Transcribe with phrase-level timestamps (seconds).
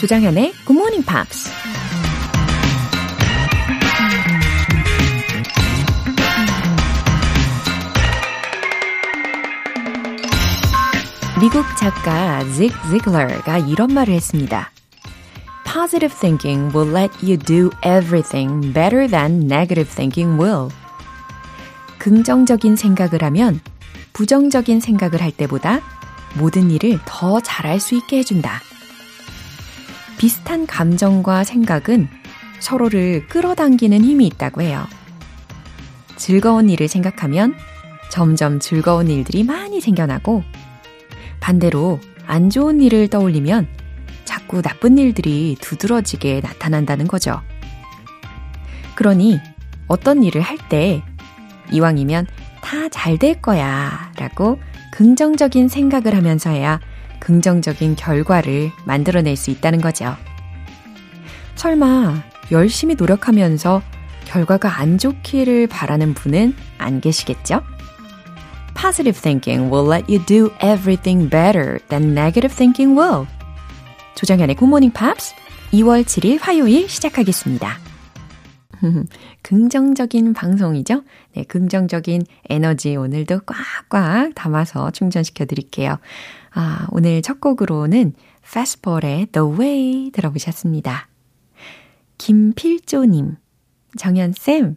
[0.00, 1.50] 조장현의 Good Morning Pops.
[11.38, 14.70] 미국 작가 직 지글러가 이런 말을 했습니다.
[15.70, 20.70] Positive thinking will let you do everything better than negative thinking will.
[21.98, 23.60] 긍정적인 생각을 하면
[24.14, 25.82] 부정적인 생각을 할 때보다
[26.38, 28.62] 모든 일을 더 잘할 수 있게 해준다.
[30.20, 32.06] 비슷한 감정과 생각은
[32.58, 34.86] 서로를 끌어당기는 힘이 있다고 해요.
[36.16, 37.54] 즐거운 일을 생각하면
[38.10, 40.44] 점점 즐거운 일들이 많이 생겨나고
[41.40, 43.66] 반대로 안 좋은 일을 떠올리면
[44.26, 47.40] 자꾸 나쁜 일들이 두드러지게 나타난다는 거죠.
[48.96, 49.40] 그러니
[49.88, 51.02] 어떤 일을 할 때
[51.72, 52.26] 이왕이면
[52.60, 54.58] 다 잘 될 거야 라고
[54.92, 56.78] 긍정적인 생각을 하면서 해야
[57.20, 60.16] 긍정적인 결과를 만들어낼 수 있다는 거죠.
[61.54, 63.82] 설마 열심히 노력하면서
[64.24, 67.62] 결과가 안 좋기를 바라는 분은 안 계시겠죠?
[68.74, 73.26] Positive thinking will let you do everything better than negative thinking will.
[74.14, 75.34] 조정현의 Good Morning Pops
[75.72, 77.89] 2월 7일 화요일 시작하겠습니다.
[79.42, 81.02] 긍정적인 방송이죠?
[81.34, 83.40] 네, 긍정적인 에너지 오늘도
[83.88, 85.98] 꽉꽉 담아서 충전시켜 드릴게요.
[86.52, 88.14] 아, 오늘 첫 곡으로는
[88.44, 91.08] Fastball의 The Way 들어보셨습니다.
[92.18, 93.36] 김필조님,
[93.96, 94.76] 정연쌤,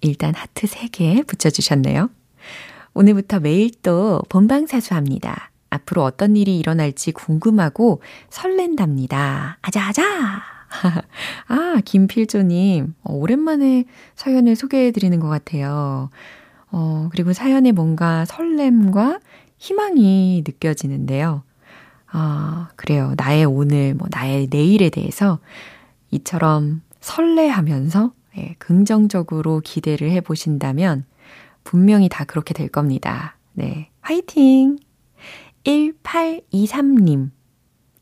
[0.00, 2.10] 일단 하트 3개 붙여주셨네요.
[2.94, 5.50] 오늘부터 매일 또 본방사수합니다.
[5.70, 9.58] 앞으로 어떤 일이 일어날지 궁금하고 설렌답니다.
[9.62, 10.61] 아자아자!
[11.48, 13.84] 아, 김필조님, 어, 오랜만에
[14.14, 16.10] 사연을 소개해드리는 것 같아요.
[16.70, 19.20] 어, 그리고 사연에 뭔가 설렘과
[19.58, 21.42] 희망이 느껴지는데요.
[22.10, 23.14] 아, 그래요.
[23.16, 25.38] 나의 오늘, 뭐, 나의 내일에 대해서
[26.10, 31.04] 이처럼 설레하면서 예, 긍정적으로 기대를 해보신다면
[31.64, 33.36] 분명히 다 그렇게 될 겁니다.
[33.52, 33.90] 네.
[34.00, 34.78] 화이팅!
[35.64, 37.30] 1823님.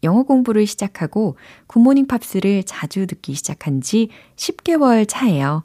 [0.03, 5.65] 영어 공부를 시작하고 굿모닝 팝스를 자주 듣기 시작한 지 10개월 차예요.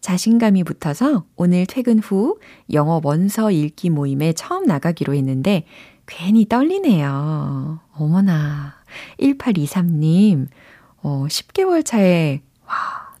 [0.00, 2.38] 자신감이 붙어서 오늘 퇴근 후
[2.72, 5.64] 영어 원서 읽기 모임에 처음 나가기로 했는데
[6.06, 7.80] 괜히 떨리네요.
[7.92, 8.74] 어머나.
[9.20, 10.48] 1823님,
[11.02, 12.74] 어, 10개월 차에, 와,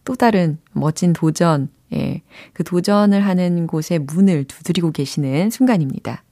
[0.04, 6.24] 또 다른 멋진 도전, 예, 그 도전을 하는 곳에 문을 두드리고 계시는 순간입니다.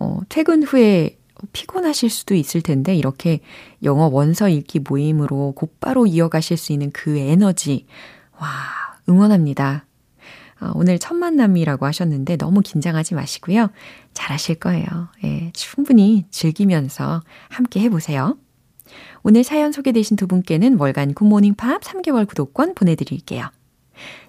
[0.00, 1.16] 어, 퇴근 후에
[1.52, 3.40] 피곤하실 수도 있을 텐데 이렇게
[3.82, 7.86] 영어 원서 읽기 모임으로 곧바로 이어가실 수 있는 그 에너지,
[8.38, 8.48] 와,
[9.08, 9.86] 응원합니다.
[10.60, 13.70] 어, 오늘 첫 만남이라고 하셨는데 너무 긴장하지 마시고요.
[14.14, 14.86] 잘하실 거예요.
[15.24, 18.36] 예, 충분히 즐기면서 함께 해보세요.
[19.22, 23.50] 오늘 사연 소개되신 두 분께는 월간 굿모닝 팝스 3개월 구독권 보내드릴게요.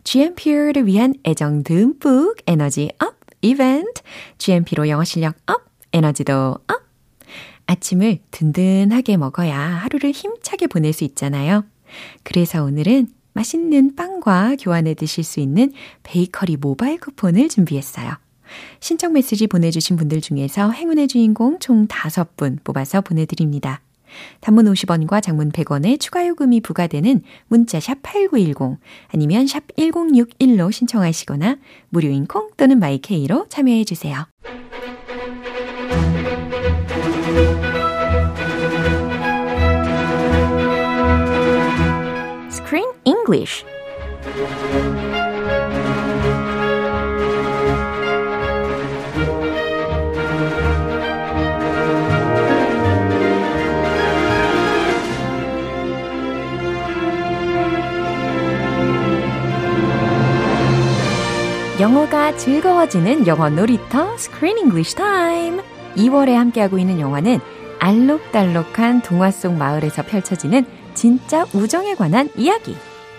[0.03, 4.01] GMP를 위한 애정 듬뿍 에너지 up 이벤트.
[4.37, 6.82] GMP로 영어 실력 up, 에너지도 up.
[7.65, 11.65] 아침을 든든하게 먹어야 하루를 힘차게 보낼 수 있잖아요.
[12.23, 15.71] 그래서 오늘은 맛있는 빵과 교환해 드실 수 있는
[16.03, 18.17] 베이커리 모바일 쿠폰을 준비했어요.
[18.79, 23.81] 신청 메시지 보내주신 분들 중에서 행운의 주인공 총 5분 뽑아서 보내드립니다.
[24.41, 31.57] 단문 50원과 장문 100원의 추가 요금이 부과되는 문자 샵 8910 아니면 샵 1061로 신청하시거나
[31.89, 34.27] 무료인 콩 또는 마이케이로 참여해 주세요.
[43.33, 43.65] English
[61.79, 65.61] 영어가 즐거워지는 영어 놀이터 Screen English Time.
[65.97, 67.39] 2월에 함께하고 있는 영화는
[67.79, 72.75] 알록달록한 동화 속 마을에서 펼쳐지는 진짜 우정에 관한 이야기.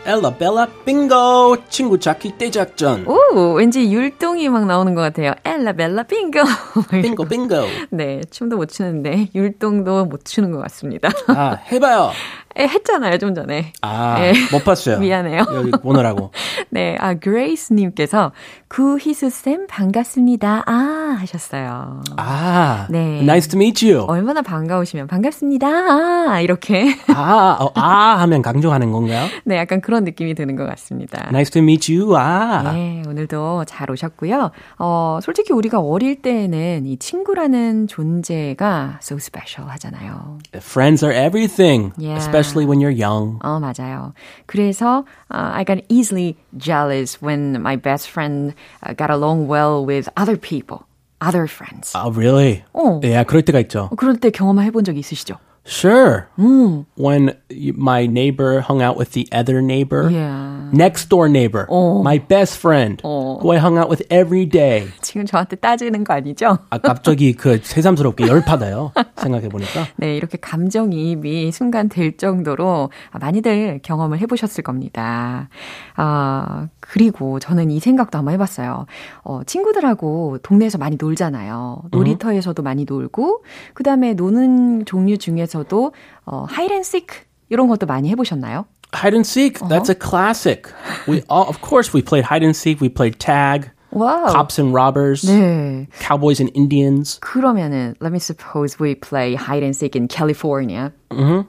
[0.07, 5.33] 엘라 벨라 빙고 친구 찾기 대작전 오, 왠지 율동이 막 나오는 것 같아요.
[5.45, 6.41] 엘라 벨라 빙고.
[7.03, 7.55] 빙고 빙고
[7.91, 11.09] 네, 춤도 못 추는데 율동도 못 추는 것 같습니다.
[11.29, 13.73] 아 해봐요 에, 했잖아요, 좀 전에.
[13.83, 14.33] 아, 네.
[14.53, 14.99] 못 봤어요.
[15.01, 15.45] 미안해요.
[15.55, 16.31] 여기 보느라고.
[16.71, 18.33] 네, 아, 그레이스님께서
[18.69, 20.65] 구희수쌤 반갑습니다.
[20.67, 22.03] 아, 하셨어요.
[22.17, 23.21] 아, 네.
[23.23, 24.05] nice to meet you.
[24.09, 25.67] 얼마나 반가우시면 반갑습니다.
[25.67, 26.97] 아, 이렇게.
[27.09, 29.27] 아, 어, 아 하면 강조하는 건가요?
[29.45, 31.29] 네, 약간 그런 느낌이 드는 것 같습니다.
[31.29, 32.17] Nice to meet you.
[32.17, 34.51] 아, 네, 오늘도 잘 오셨고요.
[34.79, 40.39] 어, 솔직히 우리가 어릴 때는 이 친구라는 존재가 so special 하잖아요.
[40.57, 42.19] friends are everything, Yeah.
[42.19, 43.40] especially when you're young.
[43.44, 44.14] 어, 맞아요.
[44.48, 50.10] 그래서 uh, I got easily jealous when my best friend uh, got along well with
[50.18, 50.86] other people,
[51.22, 51.94] other friends.
[51.96, 52.64] Oh, really?
[52.74, 53.00] 어.
[53.04, 53.90] Yeah, 그럴 때가 있죠.
[53.96, 55.38] 그럴 때 경험해 본 적 있으시죠?
[55.67, 56.29] Sure.
[56.37, 60.69] When you, my neighbor hung out with the other neighbor, Yeah.
[60.73, 61.67] next door neighbor,
[62.03, 64.89] my best friend, who I hung out with every day.
[65.01, 66.59] 지금 저한테 따지는 거 아니죠?
[66.69, 68.93] 아, 갑자기 그 새삼스럽게 열 받아요.
[69.17, 69.87] 생각해 보니까.
[69.97, 75.49] 네, 이렇게 감정이입이 순간 될 정도로 많이들 경험을 해보셨을 겁니다.
[75.97, 78.85] 아, 그리고 저는 이 생각도 한번 해봤어요.
[79.23, 81.85] 어, 친구들하고 동네에서 많이 놀잖아요.
[81.91, 85.93] 놀이터에서도 많이 놀고, 그 다음에 노는 종류 중에서 도,
[86.27, 87.15] 어, hide and seek
[87.51, 88.67] 이런 것도 많이 해보셨나요?
[88.93, 90.73] Hide and seek, that's a classic.
[91.07, 92.81] We all, of course, we played hide and seek.
[92.81, 94.31] We played tag, wow.
[94.33, 95.89] cops and robbers, 네.
[96.01, 97.19] cowboys and Indians.
[97.21, 100.93] 그러면은, let me suppose we play hide and seek in California.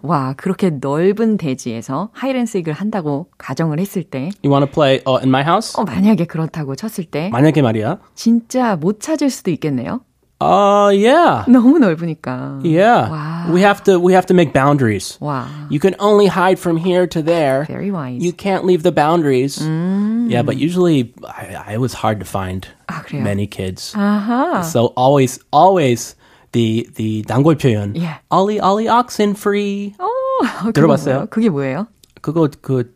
[0.01, 5.01] 와, 그렇게 넓은 대지에서 hide and seek을 한다고 가정을 했을 때, You want to play
[5.07, 5.79] uh, in my house?
[5.79, 7.99] 어, 만약에 그렇다고 쳤을 때, 만약에 말이야.
[8.15, 10.01] 진짜 못 찾을 수도 있겠네요.
[10.42, 11.44] Uh, yeah.
[11.46, 12.64] 너무 넓으니까.
[12.64, 13.10] Yeah.
[13.10, 13.52] Wow.
[13.52, 15.18] We have to we have to make boundaries.
[15.20, 17.66] 와, You can only hide from here to there.
[17.68, 18.22] very wise.
[18.24, 19.60] You can't leave the boundaries.
[19.60, 23.22] Yeah, but usually I, I was hard to find 아, 그래요?
[23.22, 23.92] many kids.
[23.94, 24.64] 아하.
[24.64, 26.16] So always always
[26.52, 27.92] the the 단골 표현.
[27.94, 28.16] Yeah.
[28.30, 29.92] Ollie Ollie oxen free.
[30.00, 30.08] 어,
[30.40, 31.14] 그거 들어봤어요?
[31.16, 31.26] 뭐예요?
[31.28, 31.86] 그게 뭐예요?
[32.22, 32.94] 그거 그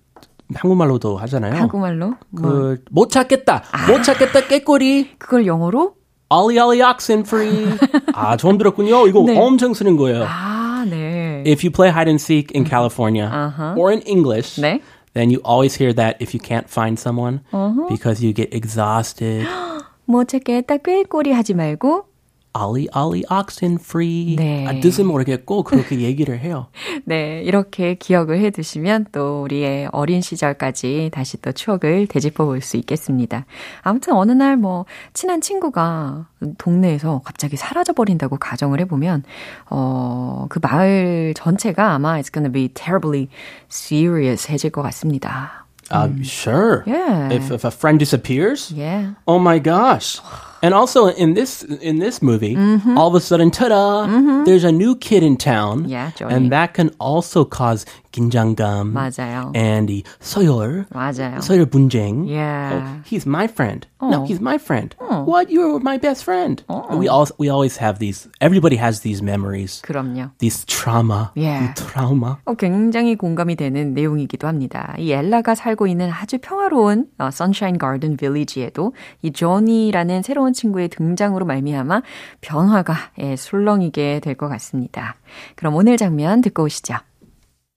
[0.55, 1.55] 한국말로도 하잖아요.
[1.61, 2.15] 한국말로?
[2.31, 3.65] 뭐, 그 못 찾겠다.
[3.89, 5.19] 못 찾겠다 깨꼬리.
[5.19, 5.97] 그걸 영어로?
[6.31, 7.67] Ollie Ollie oxen free.
[8.15, 9.07] 아, 처음 들었군요.
[9.07, 9.39] 이거 네.
[9.39, 10.25] 엄청 쓰는 거예요.
[10.27, 11.43] 아, 네.
[11.47, 13.31] if you play hide and seek in California
[13.77, 14.81] or in English, 네.
[15.15, 17.41] then you always hear that if you can't find someone
[17.89, 19.47] because you get exhausted.
[20.07, 22.07] 못 찾겠다 꾀꼬리 하지 말고
[22.54, 24.36] Ollie Ollie oxen free.
[24.36, 24.66] 네.
[24.68, 26.68] 아, 뜻은 모르겠고 그렇게 얘기를 해요.
[27.06, 32.76] 네, 이렇게 기억을 해 두시면 또 우리의 어린 시절까지 다시 또 추억을 되짚어 볼 수
[32.78, 33.46] 있겠습니다.
[33.82, 36.26] 아무튼 어느 날 뭐 친한 친구가
[36.58, 39.24] 동네에서 갑자기 사라져 버린다고 가정을 해 보면
[39.70, 43.28] 어, 그 마을 전체가 아마 it's gonna be terribly
[43.72, 45.66] serious 해질 것 같습니다.
[45.92, 46.84] Uh, sure.
[46.86, 47.30] Yeah.
[47.34, 49.16] If if a friend disappears, Yeah.
[49.28, 50.20] oh my gosh.
[50.62, 52.98] And also in this in this movie, mm-hmm.
[52.98, 54.06] all of a sudden, ta-da!
[54.06, 54.44] Mm-hmm.
[54.44, 56.36] There's a new kid in town, Yeah, Johnny.
[56.36, 57.86] and that can also cause
[58.24, 59.52] 긴장감 맞아요.
[59.56, 61.40] and 이 서열, 맞아요.
[61.40, 62.28] 서열 분쟁.
[62.28, 62.76] Yeah.
[62.76, 63.88] Oh, he's my friend.
[64.02, 64.26] No, Oh.
[64.26, 64.96] he's my friend.
[65.00, 65.50] What?
[65.50, 66.64] You're my best friend.
[66.92, 68.28] We all we always have these.
[68.42, 69.82] Everybody has these memories.
[69.84, 70.32] 그럼요.
[70.40, 71.32] These trauma.
[71.36, 71.72] Yeah.
[71.72, 72.38] 이 trauma.
[72.46, 74.94] 어, 굉장히 공감이 되는 내용이기도 합니다.
[74.98, 81.46] 이 엘라가 살고 있는 아주 평화로운 어, Sunshine Garden Village에도 이 조니라는 새로운 친구의 등장으로
[81.46, 82.02] 말미암아
[82.42, 85.16] 변화가 예, 술렁이게 될 것 같습니다.
[85.56, 86.96] 그럼 오늘 장면 듣고 오시죠.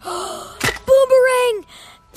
[0.04, 1.64] Boomerang!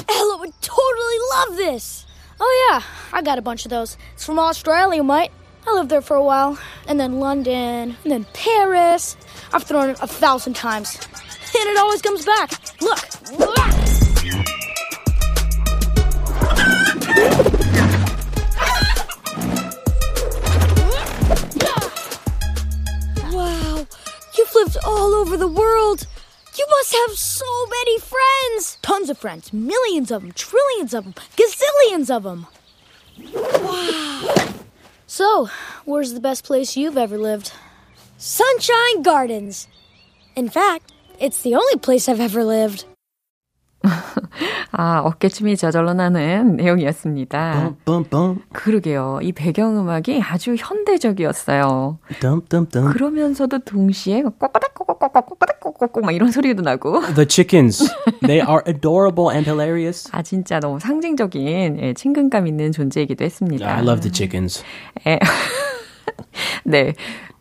[0.09, 2.07] Ella would totally love this.
[2.39, 2.81] Oh yeah,
[3.13, 3.95] I got a bunch of those.
[4.13, 5.29] It's from Australia, mate.
[5.67, 9.15] I lived there for a while, and then London, and then Paris.
[9.53, 12.53] I've thrown it a thousand times, and it always comes back.
[12.81, 13.05] Look.
[23.31, 23.85] Wow,
[24.35, 26.07] you've lived all over the world.
[26.57, 28.77] You must have so many friends.
[28.81, 29.51] Tons of friends.
[29.51, 30.31] Millions of them.
[30.31, 31.13] Trillions of them.
[31.35, 32.47] Gazillions of them.
[33.33, 34.53] Wow.
[35.07, 35.49] So,
[35.85, 37.51] where's the best place you've ever lived?
[38.17, 39.67] Sunshine Gardens.
[40.35, 42.85] In fact, it's the only place I've ever lived.
[44.77, 47.75] 아, 어깨춤이 저절로 나는 내용이었습니다.
[47.85, 48.39] Bum.
[48.51, 49.19] 그러게요.
[49.21, 51.97] 이 배경음악이 아주 현대적이었어요.
[52.19, 52.41] Dum.
[52.91, 57.01] 그러면서도 동시에 꼬꼬닥꼬꼬꼬꼬꼬꼬꼬꼬 막 이런 소리도 나고.
[57.15, 57.89] The chickens.
[58.21, 60.09] They are adorable and hilarious.
[60.11, 63.73] 아, 진짜 너무 상징적인 예, 친근감 있는 존재이기도 했습니다.
[63.77, 64.61] I love the chickens.
[65.07, 65.19] 예.
[66.65, 66.93] 네.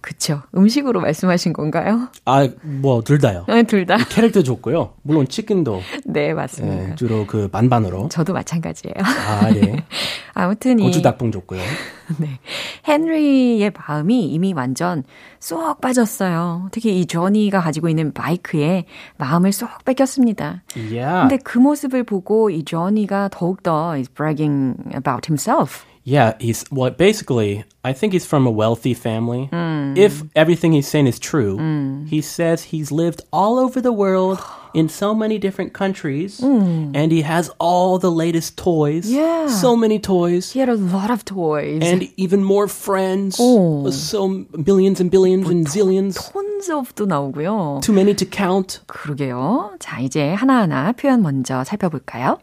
[0.04, 0.42] 그쵸.
[0.54, 2.08] 음식으로 말씀하신 건가요?
[2.26, 3.46] 아, 뭐, 둘 다요.
[3.48, 3.96] 네, 둘 다.
[4.10, 4.92] 캐릭터 좋고요.
[5.00, 5.80] 물론 치킨도.
[6.04, 6.88] 네, 맞습니다.
[6.88, 8.10] 네, 주로 그 반반으로.
[8.10, 8.96] 저도 마찬가지예요.
[8.98, 9.82] 아, 예.
[10.34, 11.58] 아무튼 이 고추 닭봉 좋고요.
[12.20, 12.38] 네.
[12.86, 15.04] 헨리의 마음이 이미 완전
[15.40, 16.68] 쏙 빠졌어요.
[16.70, 18.84] 특히 이 조니가 가지고 있는 바이크에
[19.16, 20.64] 마음을 쏙 뺏겼습니다.
[20.76, 21.28] Yeah.
[21.28, 25.86] 근데 그 모습을 보고 이 조니가 더욱더 is bragging about himself.
[26.03, 26.89] Yeah, he's well.
[26.89, 29.49] Basically, I think he's from a wealthy family.
[29.95, 31.59] If everything he's saying is true,
[32.07, 34.39] he says he's lived all over the world
[34.73, 39.05] in so many different countries, and he has all the latest toys.
[39.11, 39.47] Yeah.
[39.47, 41.81] so many toys, He had a lot of toys.
[41.83, 43.37] and even more friends.
[43.39, 43.89] Oh.
[43.91, 46.15] So millions and billions and zillions.
[46.17, 47.81] tons of도 나오고요.
[47.83, 48.81] Too many to count.
[48.87, 49.77] 그러게요.
[49.79, 52.37] 자, 이제 하나하나 표현 먼저 살펴볼까요?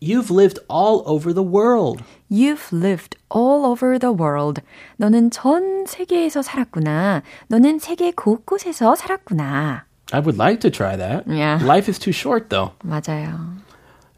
[0.00, 2.02] You've lived all over the world.
[2.30, 4.62] You've lived all over the world.
[4.96, 7.22] 너는 전 세계에서 살았구나.
[7.48, 9.84] 너는 세계 곳곳에서 살았구나.
[10.12, 11.24] I would like to try that.
[11.28, 11.62] Yeah.
[11.62, 12.72] Life is too short, though.
[12.82, 13.56] 맞아요.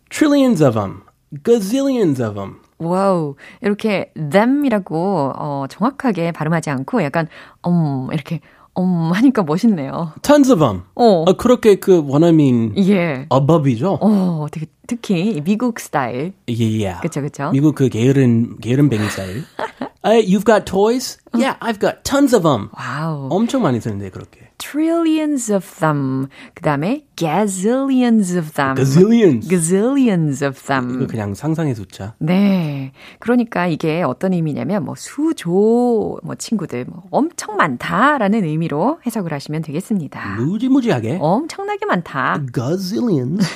[0.09, 1.03] Trillions of them,
[1.43, 2.61] gazillions of them.
[2.79, 3.35] 와우.
[3.61, 7.29] 이렇게 them이라고 어, 정확하게 발음하지 않고 약간
[7.67, 8.41] 음 이렇게
[8.78, 10.14] 음 하니까 멋있네요.
[10.22, 10.84] Tons of them.
[10.96, 11.24] 어.
[11.28, 13.26] 어, 그렇게 그 원어민 예.
[13.30, 14.00] 어법이죠.
[14.02, 16.34] 어, 되게 특히 미국 스타일.
[16.48, 17.02] Yeah.
[17.02, 17.50] 그쵸, 그쵸.
[17.52, 19.44] 미국 그 게으른 게으른 뱅이 스타일.
[20.04, 21.18] Uh, you've got toys?
[21.36, 22.70] Yeah, I've got tons of them.
[22.74, 23.30] wow.
[23.32, 24.48] 엄청 많이 쓰는데 그렇게.
[24.60, 26.28] trillions of them.
[26.54, 28.76] 그 다음에 gazillions of them.
[28.76, 29.48] Gazillions.
[29.48, 30.96] gazillions of them.
[30.96, 32.16] 이거 그냥 상상의 숫자.
[32.20, 32.92] 네.
[33.20, 40.36] 그러니까 이게 어떤 의미냐면 뭐 수조 뭐 친구들 뭐 엄청 많다라는 의미로 해석을 하시면 되겠습니다.
[40.38, 41.18] 무지무지하게.
[41.22, 42.42] 엄청나게 많다.
[42.54, 43.48] Gazillions.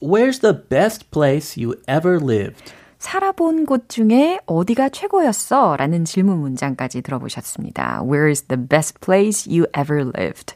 [0.00, 2.72] Where's the best place you ever lived?
[3.04, 5.76] 살아본 곳 중에 어디가 최고였어?
[5.76, 8.02] 라는 질문 문장까지 들어보셨습니다.
[8.02, 10.54] Where is the best place you ever lived?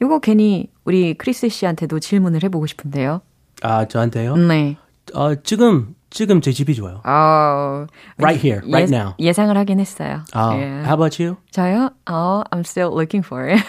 [0.00, 3.20] 이거 괜히 우리 크리스 씨한테도 질문을 해보고 싶은데요.
[3.60, 4.36] 아, 저한테요?
[4.36, 4.78] 네.
[5.12, 7.02] 어, 지금 지금 제 집이 좋아요.
[7.04, 9.12] 어, Right here, right 예, now.
[9.18, 10.24] 예상을 하긴 했어요.
[10.32, 10.62] 아, 예.
[10.80, 11.36] how about you?
[11.50, 11.90] 저요?
[12.10, 13.62] 어, I'm still looking for it.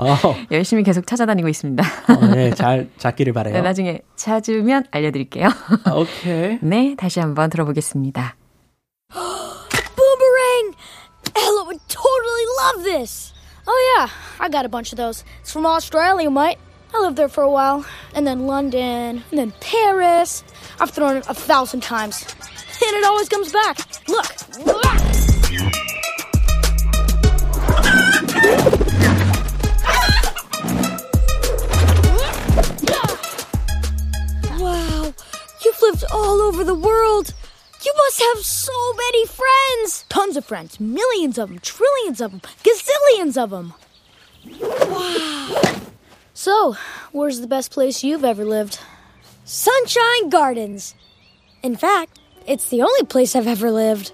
[0.00, 1.84] 어, 열심히 계속 찾아다니고 있습니다.
[2.08, 3.54] 어, 네, 잘 찾기를 바래요.
[3.54, 5.46] 네, 나중에 찾으면 알려드릴게요.
[5.94, 6.58] 오케이.
[6.62, 8.34] 네, 다시 한번 들어보겠습니다.
[9.14, 10.74] Boomerang!
[11.36, 13.32] Ella would totally love this.
[13.68, 14.08] Oh, yeah,
[14.40, 15.22] I got a bunch of those.
[15.42, 16.58] It's from Australia, mate.
[16.92, 17.84] I lived there for a while.
[18.14, 20.42] And then London, and then Paris.
[20.80, 22.24] I've thrown it a thousand times.
[22.82, 23.78] And it always comes back.
[24.08, 24.26] Look.
[34.58, 35.12] Wow,
[35.64, 37.34] you've lived all over the world.
[37.82, 40.04] You must have so many friends.
[40.08, 40.78] Tons of friends.
[40.80, 41.58] Millions of them.
[41.60, 42.40] Trillions of them.
[42.62, 43.74] Gazillions of them.
[44.60, 45.89] Wow.
[46.42, 46.74] So,
[47.12, 48.78] where's the best place you've ever lived?
[49.44, 50.94] Sunshine Gardens.
[51.62, 54.12] In fact, it's the only place I've ever lived.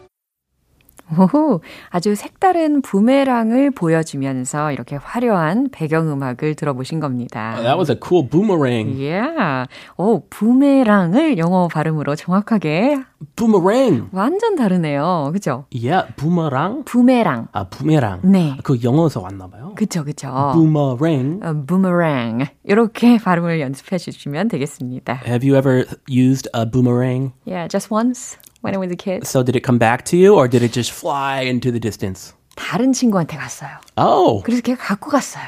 [1.11, 1.61] 오,
[1.91, 7.55] 아주 색다른 부메랑을 보여주면서 이렇게 화려한 배경음악을 들어보신 겁니다.
[7.57, 8.91] That was a cool boomerang.
[9.01, 9.69] Yeah.
[9.97, 13.03] 오, 부메랑을 영어 발음으로 정확하게
[13.35, 14.09] Boomerang.
[14.13, 15.31] 완전 다르네요.
[15.33, 15.65] 그죠?
[15.73, 16.85] Yeah, boomerang.
[16.85, 17.49] 부메랑.
[17.53, 18.21] 아, 부메랑.
[18.25, 18.57] 네.
[18.63, 19.73] 그 영어에서 왔나 봐요.
[19.77, 20.53] 그쵸, 그쵸.
[20.55, 21.41] boomerang.
[21.43, 22.47] 어, 부메랑.
[22.65, 25.21] 이렇게 발음을 연습해 주시면 되겠습니다.
[25.27, 27.33] Have you ever used a boomerang?
[27.47, 29.27] Yeah, just once when I was a kid.
[29.27, 32.35] So did it come back to you or did it just fly into the distance?
[32.57, 33.69] 다른 친구한테 갔어요.
[33.97, 35.45] Oh, 그래서 걔가 갖고 갔어요.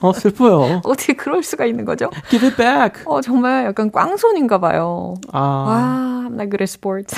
[0.00, 0.82] 어, 슬퍼요.
[0.84, 2.10] 어떻게 그럴 수가 있는 거죠?
[2.28, 3.02] Give it back.
[3.06, 5.14] 어, 정말 약간 꽝손인가 봐요.
[5.32, 7.16] 아, 와, I'm not good at sports.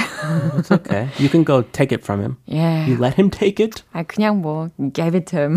[0.57, 1.09] it's okay.
[1.19, 2.37] You can go take it from him.
[2.49, 2.87] 예.
[2.89, 3.83] You let him take it.
[3.93, 5.57] 아, 그냥 뭐, gave it to him.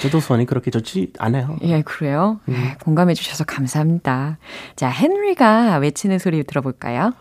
[0.00, 1.58] 저도 손이 그렇게 좋지 않아요.
[1.60, 2.40] 예, 그래요?
[2.48, 4.38] 예, 공감해 주셔서 감사합니다.
[4.76, 7.12] 자, 헨리가 외치는 소리 들어볼까요?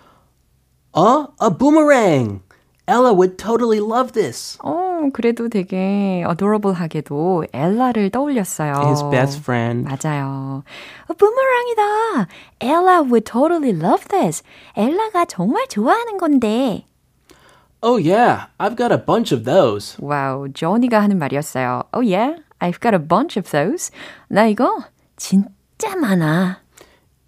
[0.93, 1.29] 어?
[1.43, 2.41] A boomerang.
[2.87, 4.59] Ella would totally love this.
[4.63, 8.75] 어, 그래도 되게 adorable하게도 엘라를 떠올렸어요.
[8.85, 9.89] His best friend.
[9.89, 10.63] 맞아요.
[11.09, 12.29] 어, 부메랑이다.
[12.61, 14.43] Ella would totally love this.
[14.77, 16.85] 엘라가 정말 좋아하는 건데.
[17.83, 19.97] Oh yeah, I've got a bunch of those.
[20.01, 21.85] 와우, 조니가 하는 말이었어요.
[21.95, 23.91] Oh yeah, I've got a bunch of those.
[24.29, 24.85] 나 이거
[25.17, 26.61] 진짜 많아.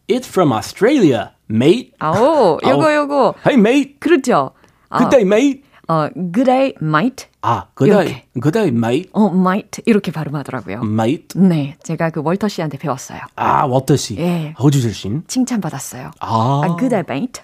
[0.09, 1.92] It's from Australia, Mate.
[2.00, 3.36] 아오, 요거 요거.
[3.46, 4.00] Hey mate.
[4.00, 4.52] 그렇죠.
[4.92, 5.64] Good day, mate.
[5.88, 7.28] 어, good day, might.
[7.42, 8.24] 아, good day.
[8.40, 9.10] Good day, mate.
[9.14, 10.82] 어, might 이렇게 발음하더라고요.
[10.84, 11.28] Mate.
[11.36, 13.20] 네, 제가 그 월터 씨한테 배웠어요.
[13.36, 14.16] 아, 워터 씨.
[14.18, 14.54] 예.
[14.60, 15.24] 호주 출신.
[15.28, 16.12] 칭찬받았어요.
[16.20, 16.62] 아.
[16.64, 17.42] 아, good day, mate.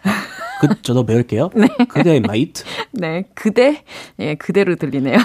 [0.61, 1.49] 그, 저도 배울게요.
[1.55, 1.67] 네.
[1.89, 2.63] 그대 mate.
[2.91, 3.83] 네, 그대.
[4.19, 5.17] 예, 그대로 들리네요.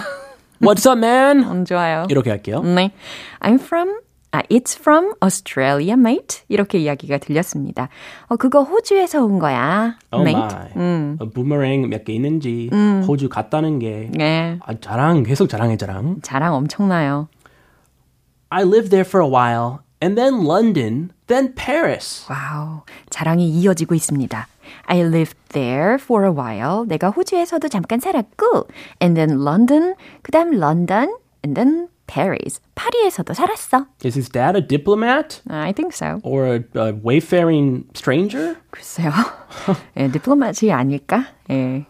[0.61, 1.43] What's up, man?
[1.43, 2.07] 음, 좋아요.
[2.09, 2.63] 이렇게 할게요.
[2.63, 2.93] 네.
[3.41, 3.99] I'm from
[4.35, 6.43] 아, it's from Australia, mate.
[6.49, 7.89] 이렇게 이야기가 들렸습니다.
[8.29, 10.57] 어, 그거 호주에서 온 거야, Oh mate.
[10.57, 10.73] my.
[10.77, 11.17] 음.
[11.21, 12.71] 어, 부메랑 몇 개 있는지
[13.07, 16.21] 호주 갔다는 게 네, 아, 자랑 계속 자랑해 자랑.
[16.23, 17.29] 자랑 엄청나요.
[18.49, 22.25] I lived there for a while and then London, then Paris.
[22.31, 24.49] 와우, 자랑이 이어지고 있습니다.
[24.87, 26.87] I lived there for a while.
[26.87, 28.67] 내가 호주에서도 잠깐 살았고,
[29.03, 32.61] and then London, 그 다음 런던, and then Paris.
[32.75, 33.87] 파리에서도 살았어.
[34.05, 36.21] Is his dad a diplomat I think so.
[36.23, 38.57] or a, a wayfaring stranger?
[38.71, 39.11] 글쎄요.
[39.97, 41.27] 예, 디플로마시 아닐까?
[41.51, 41.87] 예.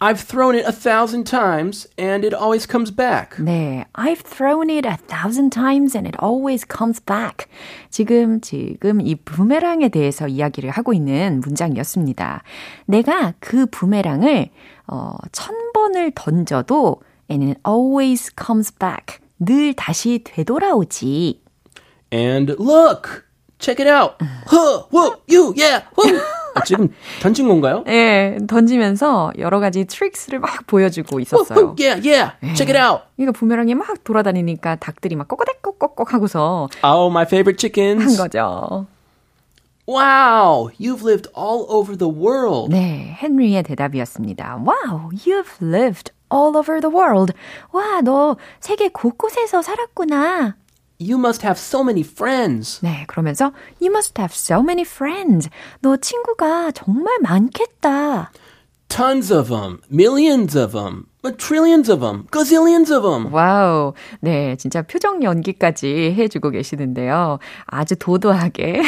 [0.00, 3.36] I've thrown it a thousand times and it always comes back.
[3.38, 7.46] 네, I've thrown it a thousand times and it always comes back.
[7.88, 12.42] 지금 지금 이 부메랑에 대해서 이야기를 하고 있는 문장이었습니다.
[12.84, 14.50] 내가 그 부메랑을
[14.88, 19.23] 어, 천 번을 던져도 and it always comes back.
[19.38, 21.40] 늘 다시 되돌아오지.
[22.12, 23.24] And look,
[23.58, 24.14] check it out.
[24.46, 26.20] Huh, whoa, you, yeah, whoa.
[26.54, 26.88] 아, 지금
[27.20, 27.82] 던진 건가요?
[27.88, 31.58] 예, 던지면서 여러 가지 트릭스를 막 보여주고 있었어요.
[31.58, 33.02] whoa, yeah, yeah, check it out.
[33.18, 38.16] 이거 부메랑이 막 돌아다니니까 닭들이 막 꼬꼬닥꼬꼬꼬 하고서 Oh, my favorite 한 chickens.
[38.16, 38.86] 거죠.
[39.86, 42.70] Wow, you've lived all over the world.
[42.70, 44.62] 네, 헨리의 대답이었습니다.
[44.64, 47.32] Wow, you've lived all over the world.
[47.72, 50.56] 와, 너 세계 곳곳에서 살았구나.
[51.00, 52.80] You must have so many friends.
[52.82, 55.50] 네, 그러면서 You must have so many friends.
[55.80, 58.30] 너 친구가 정말 많겠다.
[58.88, 63.32] Tons of them, millions of them, trillions of them, gazillions of them.
[63.32, 63.94] 와우.
[64.20, 67.38] 네, 진짜 표정 연기까지 해주고 계시는데요.
[67.66, 68.82] 아주 도도하게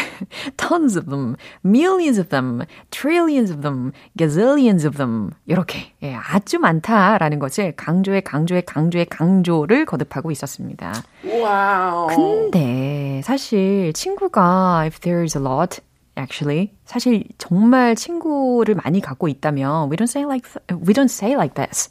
[0.56, 6.58] tons of them, millions of them, trillions of them, gazillions of them 이렇게 예, 아주
[6.58, 10.92] 많다라는 것을 강조에 강조에 강조에 강조를 거듭하고 있었습니다.
[11.24, 12.08] Wow.
[12.14, 15.80] 근데 사실 친구가 if there is a lot
[16.18, 21.54] actually 사실 정말 친구를 많이 갖고 있다면 we don't say like we don't say like
[21.54, 21.90] this.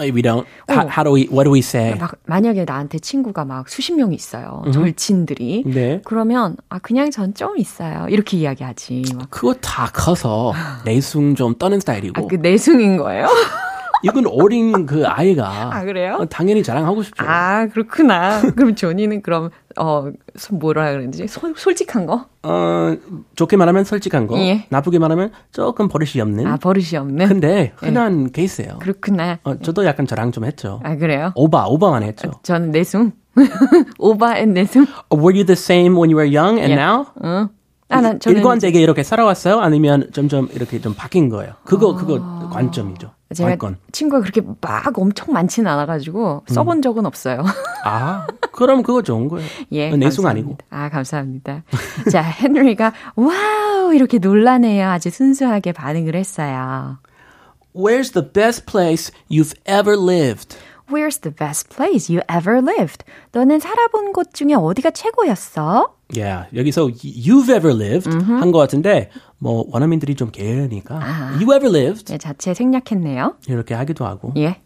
[0.00, 0.46] Uh, We don't.
[0.68, 1.26] How, how do we?
[1.30, 1.94] What do we say?
[1.98, 4.62] 막 만약에 나한테 친구가 막 수십 명이 있어요.
[4.72, 5.64] 절친들이.
[5.66, 6.00] 네.
[6.04, 8.06] 그러면 아 그냥 전 좀 있어요.
[8.08, 9.02] 이렇게 이야기하지.
[9.16, 9.30] 막.
[9.30, 10.52] 그거 다 커서
[10.84, 12.22] 내숭 좀 떠는 스타일이고.
[12.24, 13.26] 아, 그 내숭인 거예요?
[14.02, 15.74] 이건 어린 그 아이가.
[15.74, 16.16] 아, 그래요?
[16.20, 17.24] 어, 당연히 자랑하고 싶죠.
[17.26, 18.40] 아 그렇구나.
[18.56, 20.10] 그럼 조니는 그럼 어
[20.50, 22.26] 뭐라 그러는지 솔, 솔직한 거?
[22.42, 22.96] 어,
[23.36, 24.38] 좋게 말하면 솔직한 거.
[24.38, 24.66] 예.
[24.68, 26.46] 나쁘게 말하면 조금 버릇이 없는.
[26.46, 27.28] 아 버릇이 없는.
[27.28, 28.78] 근데 흔한 케이스예요.
[28.80, 29.38] 그렇구나.
[29.44, 30.80] 어, 저도 약간 자랑 좀 했죠.
[30.82, 31.32] 아 그래요?
[31.34, 32.30] 오바, 오바만 했죠.
[32.42, 33.12] 저는 내숭.
[33.98, 34.86] 오바 and 내숭.
[35.12, 36.76] Were you the same when you were young and 예.
[36.76, 37.06] now?
[37.24, 37.48] 응.
[37.92, 39.60] 아, 난 일관되게 이렇게 살아왔어요?
[39.60, 41.52] 아니면 점점 이렇게 좀 바뀐 거예요?
[41.64, 43.10] 그거, 그거 관점이죠.
[43.32, 43.76] 제가 관건.
[43.92, 47.42] 친구가 그렇게 막 엄청 많지는 않아가지고 써본 적은 없어요.
[47.84, 49.46] 아, 그럼 그거 좋은 거예요.
[49.72, 50.30] 예, 내숭 감사합니다.
[50.30, 50.58] 아니고.
[50.70, 51.64] 아, 감사합니다.
[52.10, 54.88] 자, 헨리가 wow 이렇게 놀라네요.
[54.88, 56.98] 아주 순수하게 반응을 했어요.
[57.74, 60.56] Where's the best place you've ever lived?
[60.91, 63.03] Where's the best place you ever lived?
[63.33, 65.93] 너는 살아본 곳 중에 어디가 최고였어?
[66.15, 70.95] Yeah, 여기서 you've ever lived 한 것 같은데 뭐 원어민들이 좀 게으르니까
[71.41, 73.35] you ever lived 네, 자체 생략했네요.
[73.47, 74.61] 이렇게 하기도 하고 예.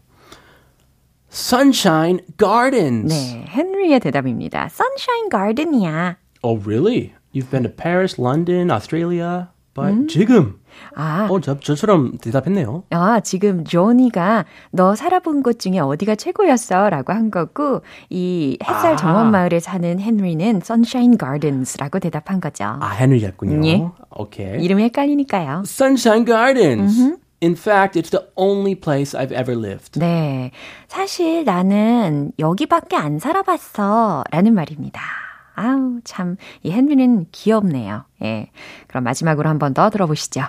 [1.30, 3.08] Sunshine Gardens.
[3.12, 4.68] 네, 헨리의 대답입니다.
[4.70, 6.16] Sunshine Garden이야.
[6.42, 7.14] Oh, really?
[7.32, 10.59] You've been to Paris, London, Australia, But 지금
[10.95, 12.83] 아, 어, 저, 저처럼 대답했네요.
[12.91, 16.89] 아, 지금 조니가 너 살아본 곳 중에 어디가 최고였어?
[16.89, 18.95] 라고 한 거고, 이 햇살 아.
[18.95, 22.65] 정원 마을에 사는 헨리는 Sunshine Gardens라고 대답한 거죠.
[22.65, 23.67] 아, 헨리였군요.
[23.67, 23.87] 예.
[24.15, 24.63] 오케이.
[24.63, 25.63] 이름이 헷갈리니까요.
[25.65, 27.17] Sunshine Gardens.
[27.43, 29.99] In fact, it's the only place I've ever lived.
[29.99, 30.51] 네.
[30.87, 34.23] 사실 나는 여기밖에 안 살아봤어.
[34.31, 35.26] 라는 말입니다.
[35.56, 38.04] 아우, 참, 이 헨리는 귀엽네요.
[38.22, 38.50] 예.
[38.88, 40.46] 그럼 마지막으로 한 번 더 들어보시죠.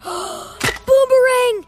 [0.85, 1.65] Boomerang!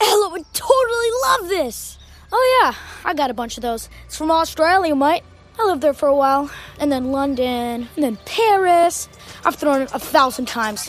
[0.00, 1.98] Ella would totally love this.
[2.32, 3.88] Oh, yeah, I got a bunch of those.
[4.06, 5.22] It's from Australia, mate.
[5.60, 6.50] I lived there for a while.
[6.80, 7.86] And then London.
[7.94, 9.08] And then Paris.
[9.44, 10.88] I've thrown it a thousand times.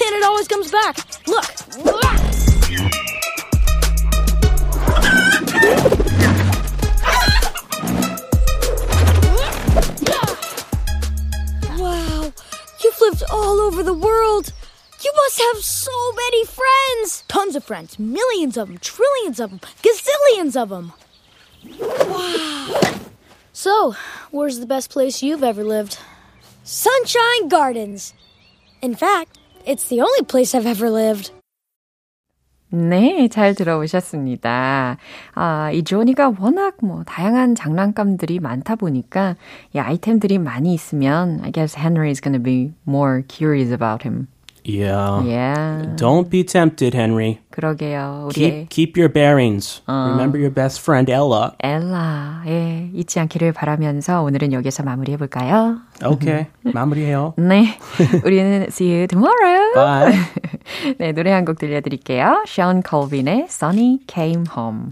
[0.00, 0.96] And it always comes back.
[1.26, 2.39] Look.
[13.01, 14.53] Lived all over the world.
[15.03, 17.23] You must have so many friends.
[17.27, 17.97] Tons of friends.
[17.97, 18.77] Millions of them.
[18.77, 19.59] Trillions of them.
[19.81, 20.93] Gazillions of them.
[21.79, 22.99] Wow.
[23.53, 23.95] So,
[24.29, 25.97] where's the best place you've ever lived?
[26.63, 28.13] Sunshine Gardens.
[28.81, 31.31] In fact, it's the only place I've ever lived.
[32.73, 34.95] 네, 잘 들어오셨습니다.
[35.35, 39.35] 아, 이 조니가 워낙 뭐 다양한 장난감들이 많다 보니까
[39.75, 44.27] 이 아이템들이 많이 있으면 I guess Henry is to be more curious about him.
[44.63, 45.23] Yeah.
[45.25, 45.95] Yeah.
[45.95, 47.39] Don't be tempted, Henry.
[47.51, 48.27] 그러게요.
[48.29, 49.81] 우리 Keep keep your bearings.
[49.87, 51.53] Remember your best friend Ella.
[51.63, 55.79] 엘라, 예, 잊지 않기를 바라면서 오늘은 여기서 마무리해 볼까요?
[56.03, 56.47] Okay.
[56.61, 57.33] 마무리해요.
[57.37, 57.75] 네,
[58.23, 59.73] 우리는 see you tomorrow.
[59.73, 60.17] Bye.
[60.99, 62.43] 네, 노래 한 곡 들려 드릴게요.
[62.45, 64.91] Sean Colvin의 Sunny Came Home.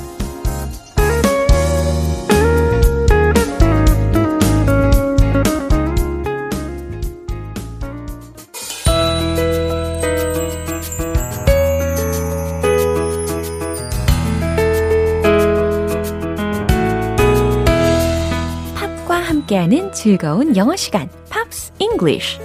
[19.71, 22.39] 함께하는 즐거운 영어 시간, Pops English.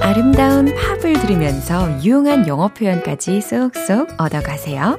[0.00, 4.98] 아름다운 팝을 들으면서 유용한 영어 표현까지 쏙쏙 얻어가세요.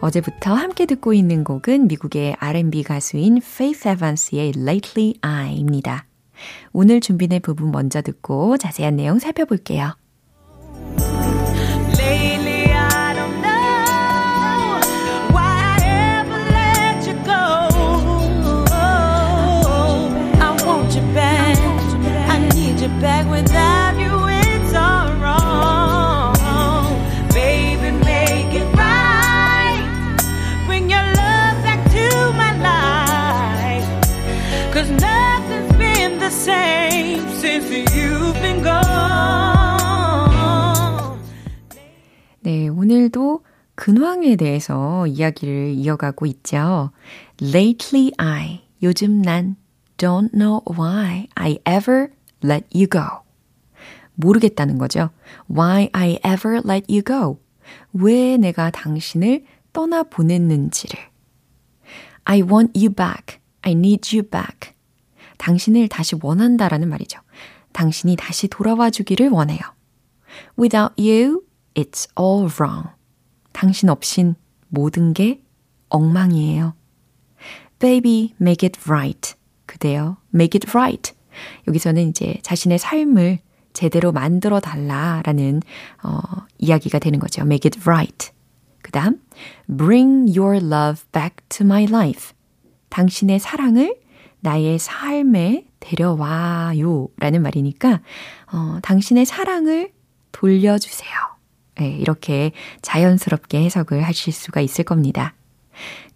[0.00, 6.06] 어제부터 함께 듣고 있는 곡은 미국의 R&B 가수인 Faith Evans의 Lately I입니다.
[6.72, 9.99] 오늘 준비된 부분 먼저 듣고 자세한 내용 살펴볼게요.
[42.40, 43.44] 네, 오늘도
[43.74, 46.90] 근황에 대해서 이야기를 이어가고 있죠.
[47.42, 49.56] Lately I, 요즘 난
[49.96, 52.08] don't know why I ever
[52.42, 53.02] let you go.
[54.14, 55.10] 모르겠다는 거죠.
[55.50, 57.38] Why I ever let you go.
[57.92, 60.98] 왜 내가 당신을 떠나 보냈는지를.
[62.24, 63.38] I want you back.
[63.62, 64.74] I need you back.
[65.38, 67.18] 당신을 다시 원한다라는 말이죠.
[67.72, 69.60] 당신이 다시 돌아와 주기를 원해요.
[70.58, 71.42] Without you,
[71.74, 72.90] it's all wrong.
[73.52, 74.34] 당신 없인
[74.68, 75.42] 모든 게
[75.88, 76.74] 엉망이에요.
[77.78, 79.34] Baby, make it right.
[79.66, 80.18] 그대요.
[80.34, 81.14] Make it right.
[81.66, 83.38] 여기서는 이제 자신의 삶을
[83.72, 85.62] 제대로 만들어 달라라는
[86.02, 86.20] 어,
[86.58, 87.42] 이야기가 되는 거죠.
[87.42, 88.30] Make it right.
[88.82, 89.20] 그 다음,
[89.66, 92.34] bring your love back to my life.
[92.88, 93.96] 당신의 사랑을
[94.40, 97.08] 나의 삶에 데려와요.
[97.18, 98.00] 라는 말이니까,
[98.52, 99.92] 어, 당신의 사랑을
[100.32, 101.10] 돌려주세요.
[101.76, 105.34] 네, 이렇게 자연스럽게 해석을 하실 수가 있을 겁니다.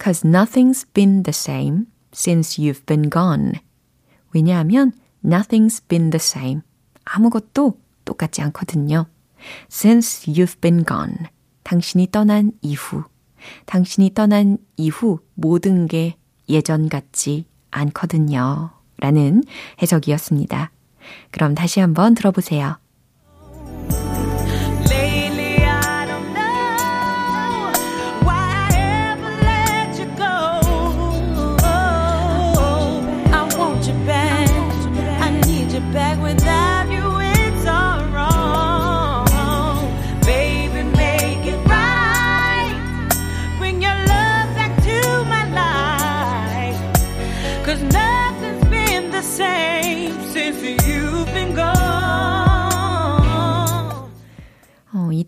[0.02, 3.52] Cause nothing's been the same since you've been gone.
[4.32, 4.92] 왜냐하면
[5.24, 6.60] nothing's been the same.
[7.04, 9.06] 아무것도 똑같지 않거든요.
[9.70, 11.14] Since you've been gone.
[11.62, 13.04] 당신이 떠난 이후.
[13.66, 16.16] 당신이 떠난 이후 모든 게
[16.48, 18.70] 예전 같지 않거든요.
[18.98, 19.42] 라는
[19.82, 20.70] 해석이었습니다.
[21.30, 22.78] 그럼 다시 한번 들어보세요.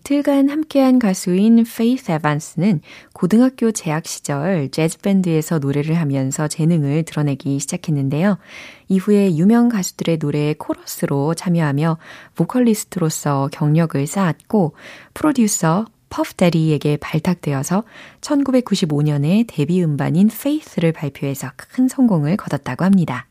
[0.06, 2.80] 이틀간 함께한 가수인 페이스 에반스는
[3.12, 8.38] 고등학교 재학 시절 재즈 밴드에서 노래를 하면서 재능을 드러내기 시작했는데요.
[8.86, 11.98] 이후에 유명 가수들의 노래에 코러스로 참여하며
[12.36, 14.76] 보컬리스트로서 경력을 쌓았고
[15.12, 17.82] 프로듀서 퍼프 대디에게 발탁되어서
[18.20, 23.26] 1995년에 데뷔 음반인 Faith를 발표해서 큰 성공을 거뒀다고 합니다.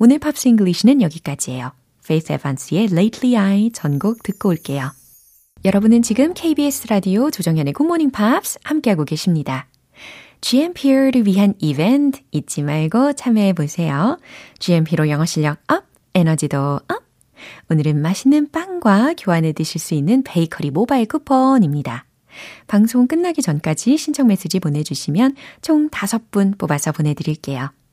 [0.00, 1.70] 오늘 Pops English는 여기까지예요.
[2.04, 4.90] 페이스 에반스의 Lately I 전곡 듣고 올게요.
[5.62, 9.68] 여러분은 지금 KBS 라디오 조정현의 굿모닝 팝스 함께하고 계십니다.
[10.40, 14.18] GMP를 위한 이벤트 잊지 말고 참여해 보세요.
[14.58, 17.04] GMP로 영어 실력 up, 에너지도 up.
[17.68, 22.06] 오늘은 맛있는 빵과 교환해 드실 수 있는 베이커리 모바일 쿠폰입니다.
[22.66, 27.70] 방송 끝나기 전까지 신청 메시지 보내주시면 총 5분 뽑아서 보내드릴게요.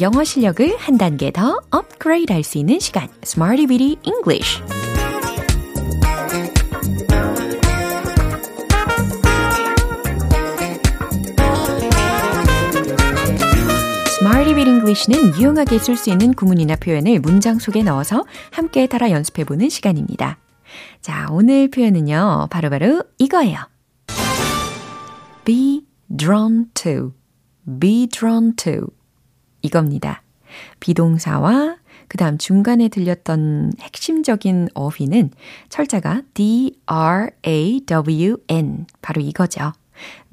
[0.00, 4.62] 영어 실력을 한 단계 더 업그레이드 할 수 있는 시간 Smarty Bitty English
[14.54, 19.68] Bit English는 유용하게 쓸 수 있는 구문이나 표현을 문장 속에 넣어서 함께 따라 연습해 보는
[19.68, 20.38] 시간입니다.
[21.00, 23.58] 자, 오늘 표현은요, 바로바로 바로 이거예요.
[25.44, 27.12] be drawn to,
[27.80, 28.86] be drawn to.
[29.64, 30.22] 이겁니다.
[30.78, 35.30] 비동사와 그 다음 중간에 들렸던 핵심적인 어휘는
[35.68, 36.86] 철자가 D-R-A-W-N.
[39.02, 39.72] 바로 이거죠.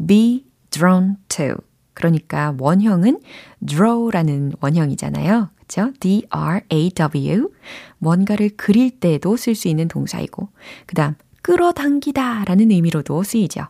[0.05, 1.55] be drawn to.
[1.93, 3.19] 그러니까 원형은
[3.65, 5.49] draw라는 원형이잖아요.
[5.59, 5.91] 그쵸?
[5.99, 7.51] D-R-A-W.
[7.97, 10.49] 뭔가를 그릴 때도 쓸 수 있는 동사이고,
[10.85, 13.67] 그 다음, 끌어당기다 라는 의미로도 쓰이죠.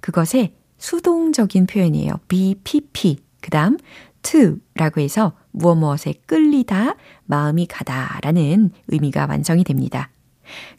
[0.00, 2.14] 그것의 수동적인 표현이에요.
[2.28, 3.18] BPP.
[3.40, 3.78] 그 다음,
[4.22, 10.10] to 라고 해서 무엇 무엇에 끌리다, 마음이 가다 라는 의미가 완성이 됩니다.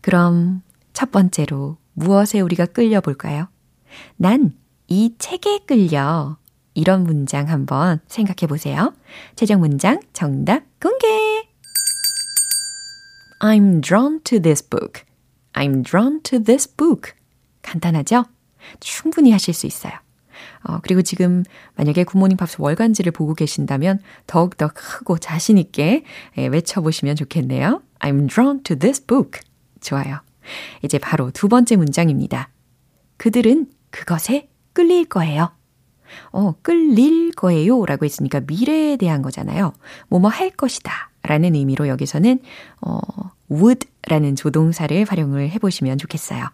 [0.02, 0.62] 그럼
[0.94, 3.48] 첫 번째로 무엇에 우리가 끌려 볼까요?
[4.18, 6.38] 난 이 책에 끌려.
[6.74, 8.94] 이런 문장 한번 생각해 보세요.
[9.38, 11.08] 최종 문장 정답 공개!
[13.40, 15.04] I'm drawn to this book.
[15.54, 17.14] I'm drawn to this book.
[17.62, 18.26] 간단하죠?
[18.82, 19.94] 충분히 하실 수 있어요.
[20.64, 21.44] 어, 그리고 지금
[21.76, 26.04] 만약에 굿모닝 팝스 월간지를 보고 계신다면 더욱더 크고 자신있게
[26.38, 27.82] 예, 외쳐보시면 좋겠네요.
[28.00, 29.42] I'm drawn to this book.
[29.80, 30.20] 좋아요.
[30.84, 32.50] 이제 바로 두 번째 문장입니다.
[33.18, 35.52] 그들은 그것에 끌릴 거예요.
[36.32, 39.74] 어, 끌릴 거예요 라고 했으니까 미래에 대한 거잖아요.
[40.10, 42.40] 뭐뭐 할 것이다 라는 의미로 여기서는,
[42.82, 43.00] 어,
[43.50, 46.46] would 라는 조동사를 활용을 해보시면 좋겠어요.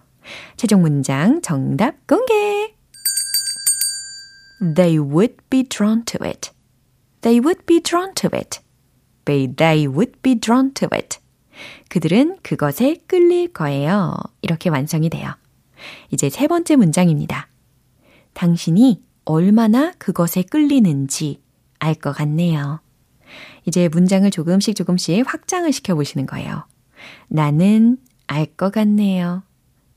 [0.57, 2.76] 최종 문장 정답 공개!
[4.61, 6.51] They would be drawn to it.
[7.21, 8.59] They would be drawn to it.
[9.25, 11.19] They would be drawn to it.
[11.89, 14.15] 그들은 그것에 끌릴 거예요.
[14.41, 15.31] 이렇게 완성이 돼요.
[16.11, 17.47] 이제 세 번째 문장입니다.
[18.33, 21.41] 당신이 얼마나 그것에 끌리는지
[21.79, 22.79] 알 것 같네요.
[23.65, 26.65] 이제 문장을 조금씩 조금씩 확장을 시켜보시는 거예요.
[27.27, 29.43] 나는 알 것 같네요.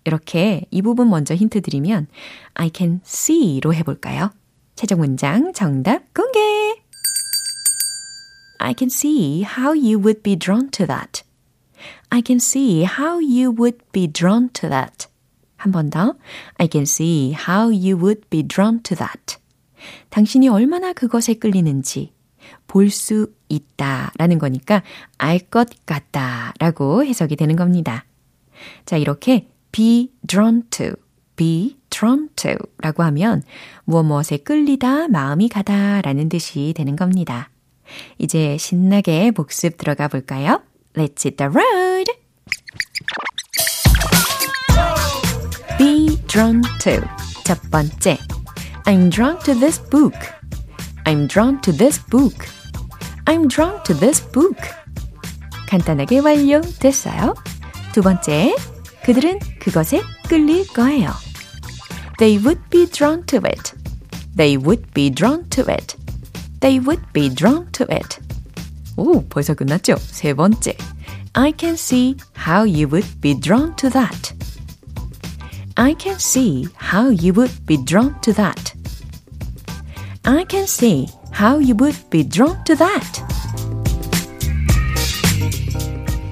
[0.05, 2.09] 이렇게 이 부분 먼저 힌트 드리면
[2.55, 4.31] I can see로 해볼까요?
[4.81, 6.41] 최종 문장 정답 공개!
[8.61, 11.23] I can see how you would be drawn to that.
[12.09, 15.07] I can see how you would be drawn to that.
[15.59, 16.17] 한 번 더.
[16.55, 19.37] I can see how you would be drawn to that.
[20.09, 22.15] 당신이 얼마나 그것에 끌리는지
[22.67, 24.83] 볼 수 있다 라는 거니까
[25.19, 28.07] 알 것 같다 라고 해석이 되는 겁니다.
[28.87, 30.95] 자, 이렇게 be drawn to
[31.37, 33.43] be drawn to 라고 하면
[33.85, 37.51] 무엇 무엇에 끌리다, 마음이 가다 라는 뜻이 되는 겁니다.
[38.19, 40.63] 이제 신나게 복습 들어가 볼까요?
[40.95, 42.11] Let's hit the road!
[45.79, 47.03] Be drawn to.
[47.45, 48.19] 첫 번째.
[48.87, 50.17] I'm drawn to this book.
[51.05, 52.37] I'm drawn to this book.
[53.27, 54.57] I'm drawn to this book.
[55.69, 57.35] 간단하게 완료됐어요.
[57.93, 58.55] 두 번째.
[59.05, 61.11] 그들은 그것에 끌릴 거예요.
[62.20, 63.74] They would be drawn to it.
[64.36, 65.96] They would be drawn to it.
[66.60, 68.20] They would be drawn to it.
[68.98, 69.96] 오, 벌써 끝났죠?
[69.98, 70.78] 세 번째.
[71.34, 74.34] I can see how you would be drawn to that.
[75.76, 78.74] I can see how you would be drawn to that.
[80.24, 83.22] I can see how you would be drawn to that.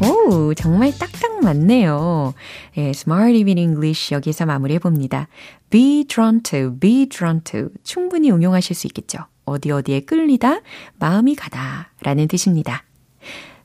[0.02, 2.34] 오, 정말 딱딱 맞네요.
[2.78, 5.28] 예, Smart Even English 여기서 마무리해 봅니다.
[5.71, 7.69] Be drawn to, be drawn to.
[7.85, 9.19] 충분히 응용하실 수 있겠죠.
[9.45, 10.61] 어디 어디에 끌리다,
[10.99, 12.85] 마음이 가다 라는 뜻입니다.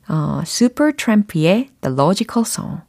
[0.08, 2.82] 어, Supertramp의 The Logical Song.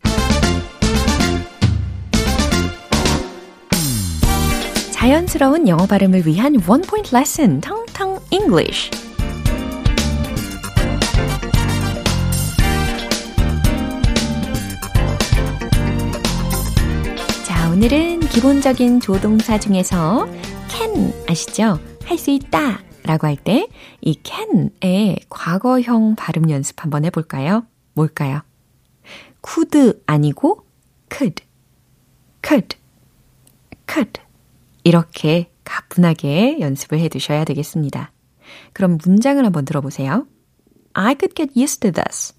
[4.92, 8.90] 자연스러운 영어 발음을 위한 원 포인트 레슨, 텅텅 English.
[17.76, 20.28] 오늘은 기본적인 조동사 중에서
[20.70, 21.80] can 아시죠?
[22.04, 23.70] 할 수 있다 라고 할 때
[24.02, 27.66] 이 can의 과거형 발음 연습 한번 해볼까요?
[27.94, 28.42] 뭘까요?
[29.42, 30.66] could 아니고
[31.10, 31.46] could,
[32.46, 32.78] could,
[33.90, 34.22] could
[34.84, 38.12] 이렇게 가뿐하게 연습을 해 두셔야 되겠습니다.
[38.74, 40.28] 그럼 문장을 한번 들어보세요.
[40.94, 42.34] I could get used to this.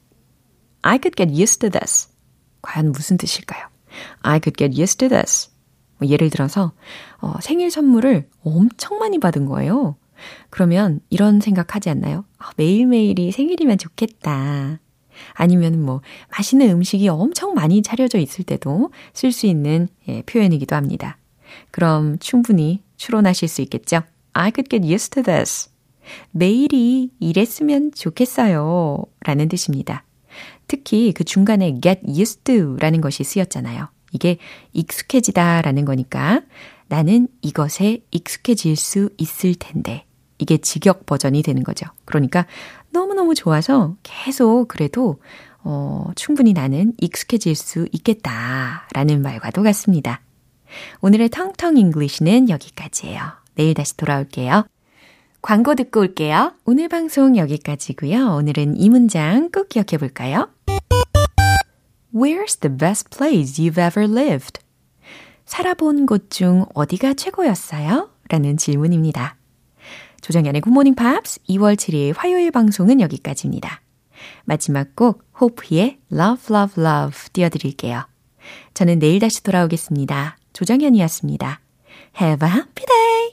[0.83, 2.11] I could get used to this.
[2.61, 3.67] 과연 무슨 뜻일까요?
[4.21, 5.56] I could get used to this.
[5.99, 6.73] 뭐 예를 들어서
[7.21, 9.97] 어, 생일 선물을 엄청 많이 받은 거예요.
[10.51, 12.25] 그러면 이런 생각하지 않나요?
[12.39, 14.81] 아, 매일매일이 생일이면 좋겠다.
[15.33, 16.03] 아니면 뭐
[16.37, 21.17] 맛있는 음식이 엄청 많이 차려져 있을 때도 쓸 수 있는 예, 표현이기도 합니다.
[21.71, 24.03] 그럼 충분히 추론하실 수 있겠죠?
[24.33, 25.71] I could get used to this.
[26.31, 29.03] 매일이 이랬으면 좋겠어요.
[29.21, 30.05] 라는 뜻입니다.
[30.69, 33.89] 특히 그 중간에 get used to 라는 것이 쓰였잖아요.
[34.17, 34.39] 이게
[34.73, 36.41] 익숙해지다 라는 거니까
[36.89, 40.05] 나는 이것에 익숙해질 수 있을 텐데.
[40.39, 41.87] 이게 직역 버전이 되는 거죠.
[42.05, 42.47] 그러니까
[42.91, 45.21] 너무너무 좋아서 계속 그래도
[45.63, 50.21] 어, 충분히 나는 익숙해질 수 있겠다 라는 말과도 같습니다.
[51.01, 53.21] 오늘의 텅텅 English는 여기까지예요.
[53.55, 54.67] 내일 다시 돌아올게요.
[55.43, 56.53] 광고 듣고 올게요.
[56.65, 58.35] 오늘 방송 여기까지고요.
[58.37, 60.49] 오늘은 이 문장 꼭 기억해 볼까요?
[62.17, 64.61] Where's the best place you've ever lived?
[65.45, 68.09] 살아본 곳 중 어디가 최고였어요?
[68.31, 69.37] 라는 질문입니다.
[70.23, 73.83] 조정연의 굿모닝 팝스 2월 7일 화요일 방송은 여기까지입니다.
[74.45, 78.09] 마지막 곡 호프의 Love Love Love 띄워드릴게요.
[78.73, 80.39] 저는 내일 다시 돌아오겠습니다.
[80.55, 81.61] 조정현이었습니다.
[82.19, 83.26] Have a happy day!